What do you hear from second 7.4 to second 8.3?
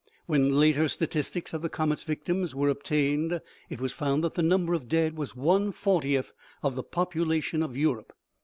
of Europe.